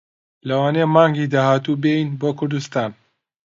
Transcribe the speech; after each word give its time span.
لەوانەیە 0.47 0.87
مانگی 0.95 1.31
داهاتوو 1.33 1.79
بێین 1.83 2.09
بۆ 2.19 2.29
کوردستان. 2.39 2.91